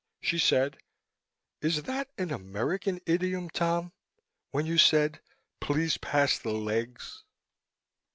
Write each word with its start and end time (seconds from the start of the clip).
She 0.19 0.39
said, 0.39 0.77
"Is 1.61 1.83
that 1.83 2.09
an 2.17 2.31
American 2.31 3.01
idiom, 3.05 3.51
Tom, 3.51 3.93
when 4.49 4.65
you 4.65 4.79
said, 4.79 5.21
'Please 5.59 5.97
pass 5.97 6.39
the 6.39 6.53
legs'?" 6.53 7.23